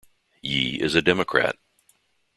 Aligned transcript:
Yee 0.41 0.81
is 0.81 0.95
a 0.95 1.01
Democrat. 1.03 1.55